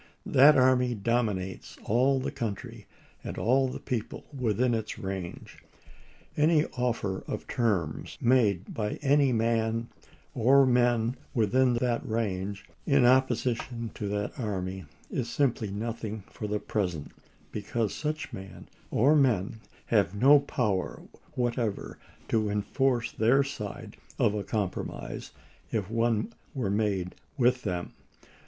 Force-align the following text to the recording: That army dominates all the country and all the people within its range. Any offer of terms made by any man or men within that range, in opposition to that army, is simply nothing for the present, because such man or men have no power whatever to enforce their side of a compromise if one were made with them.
That 0.25 0.57
army 0.57 0.95
dominates 0.95 1.77
all 1.83 2.19
the 2.19 2.31
country 2.31 2.87
and 3.23 3.37
all 3.37 3.67
the 3.67 3.79
people 3.79 4.25
within 4.35 4.73
its 4.73 4.97
range. 4.97 5.63
Any 6.35 6.65
offer 6.75 7.21
of 7.27 7.45
terms 7.45 8.17
made 8.19 8.73
by 8.73 8.93
any 9.03 9.31
man 9.31 9.89
or 10.33 10.65
men 10.65 11.17
within 11.35 11.75
that 11.75 12.03
range, 12.03 12.65
in 12.87 13.05
opposition 13.05 13.91
to 13.93 14.07
that 14.07 14.39
army, 14.39 14.85
is 15.11 15.29
simply 15.29 15.69
nothing 15.69 16.23
for 16.31 16.47
the 16.47 16.59
present, 16.59 17.11
because 17.51 17.93
such 17.93 18.33
man 18.33 18.67
or 18.89 19.15
men 19.15 19.59
have 19.93 20.15
no 20.15 20.39
power 20.39 21.03
whatever 21.33 21.99
to 22.29 22.49
enforce 22.49 23.11
their 23.11 23.43
side 23.43 23.97
of 24.17 24.33
a 24.33 24.43
compromise 24.43 25.29
if 25.71 25.91
one 25.91 26.33
were 26.55 26.71
made 26.71 27.13
with 27.37 27.61
them. 27.61 27.93